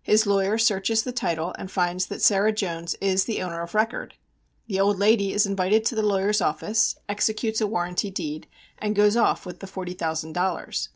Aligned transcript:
His 0.00 0.24
lawyer 0.26 0.56
searches 0.56 1.02
the 1.02 1.12
title 1.12 1.54
and 1.58 1.70
finds 1.70 2.06
that 2.06 2.22
Sarah 2.22 2.50
Jones 2.50 2.94
is 2.98 3.26
the 3.26 3.42
owner 3.42 3.60
of 3.60 3.74
record. 3.74 4.14
The 4.68 4.80
old 4.80 4.98
lady 4.98 5.34
is 5.34 5.44
invited 5.44 5.84
to 5.84 5.94
the 5.94 6.02
lawyer's 6.02 6.40
office, 6.40 6.96
executes 7.10 7.60
a 7.60 7.66
warranty 7.66 8.10
deed, 8.10 8.46
and 8.78 8.96
goes 8.96 9.18
off 9.18 9.44
with 9.44 9.60
the 9.60 9.66
forty 9.66 9.92
thousand 9.92 10.32
dollars. 10.32 10.88